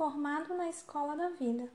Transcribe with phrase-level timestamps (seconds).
[0.00, 1.70] formado na escola da vida.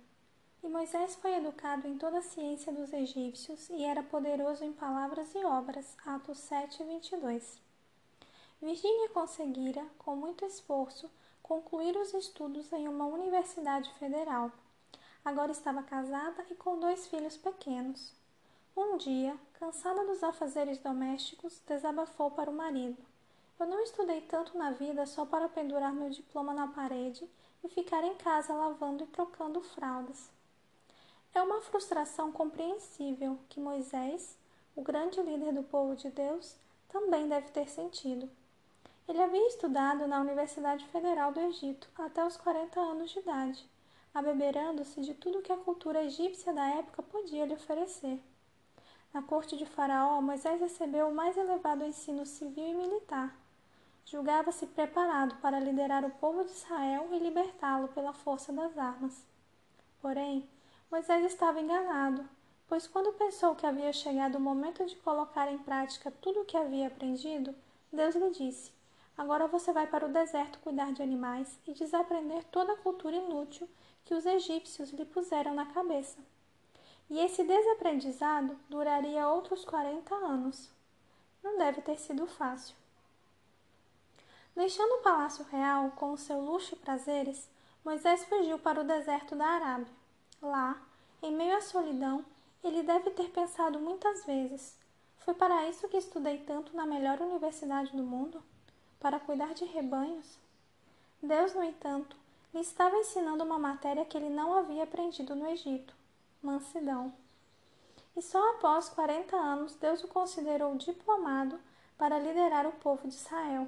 [0.64, 5.36] E Moisés foi educado em toda a ciência dos egípcios e era poderoso em palavras
[5.36, 5.96] e obras.
[6.04, 7.62] Atos 7, 22.
[8.60, 11.08] Virgínia conseguira, com muito esforço,
[11.44, 14.52] concluir os estudos em uma universidade federal.
[15.24, 18.12] Agora estava casada e com dois filhos pequenos.
[18.76, 22.98] Um dia, cansada dos afazeres domésticos, desabafou para o marido.
[23.58, 27.28] Eu não estudei tanto na vida só para pendurar meu diploma na parede
[27.64, 30.30] e ficar em casa lavando e trocando fraldas.
[31.34, 34.38] É uma frustração compreensível que Moisés,
[34.76, 36.56] o grande líder do povo de Deus,
[36.90, 38.30] também deve ter sentido.
[39.08, 43.70] Ele havia estudado na Universidade Federal do Egito até os 40 anos de idade,
[44.14, 48.22] abeberando-se de tudo que a cultura egípcia da época podia lhe oferecer.
[49.14, 53.45] Na corte de Faraó, Moisés recebeu o mais elevado ensino civil e militar.
[54.06, 59.26] Julgava-se preparado para liderar o povo de Israel e libertá-lo pela força das armas.
[60.00, 60.48] Porém,
[60.92, 62.24] Moisés estava enganado,
[62.68, 66.56] pois quando pensou que havia chegado o momento de colocar em prática tudo o que
[66.56, 67.56] havia aprendido,
[67.92, 68.72] Deus lhe disse:
[69.18, 73.68] Agora você vai para o deserto cuidar de animais e desaprender toda a cultura inútil
[74.06, 76.20] que os egípcios lhe puseram na cabeça.
[77.10, 80.70] E esse desaprendizado duraria outros 40 anos.
[81.44, 82.85] Não deve ter sido fácil.
[84.56, 87.50] Deixando o palácio real com o seu luxo e prazeres,
[87.84, 89.94] Moisés fugiu para o deserto da Arábia.
[90.42, 90.82] Lá,
[91.22, 92.26] em meio à solidão,
[92.64, 94.78] ele deve ter pensado muitas vezes:
[95.20, 98.42] foi para isso que estudei tanto na melhor universidade do mundo?
[99.00, 100.38] Para cuidar de rebanhos?
[101.22, 102.16] Deus, no entanto,
[102.54, 105.94] lhe estava ensinando uma matéria que ele não havia aprendido no Egito
[106.46, 107.12] mansidão.
[108.16, 111.60] E só após 40 anos Deus o considerou diplomado
[111.98, 113.68] para liderar o povo de Israel.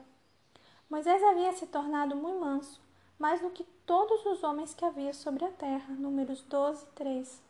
[0.90, 2.80] Moisés havia se tornado muito manso,
[3.20, 5.94] mais do que todos os homens que havia sobre a terra.
[5.94, 7.42] Números 12, 3.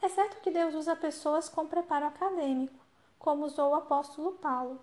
[0.00, 2.78] É certo que Deus usa pessoas com preparo acadêmico,
[3.18, 4.80] como usou o apóstolo Paulo.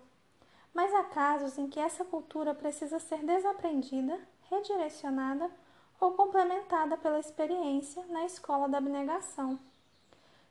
[0.74, 4.20] Mas há casos em que essa cultura precisa ser desaprendida,
[4.50, 5.50] redirecionada
[5.98, 9.58] ou complementada pela experiência na escola da abnegação.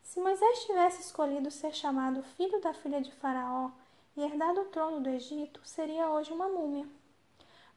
[0.01, 3.69] Se Moisés tivesse escolhido ser chamado filho da filha de Faraó
[4.17, 6.87] e herdado o trono do Egito, seria hoje uma múmia.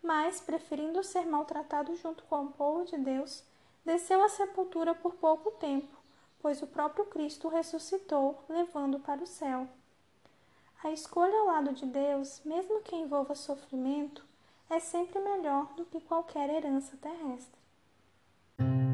[0.07, 3.43] Mas, preferindo ser maltratado junto com o povo de Deus,
[3.85, 5.93] desceu à sepultura por pouco tempo,
[6.39, 9.67] pois o próprio Cristo ressuscitou, levando para o céu.
[10.85, 14.25] A escolha ao lado de Deus, mesmo que envolva sofrimento,
[14.71, 18.86] é sempre melhor do que qualquer herança terrestre.